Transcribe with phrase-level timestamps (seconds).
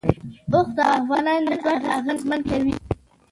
[0.53, 2.73] اوښ د افغانانو ژوند اغېزمن کوي.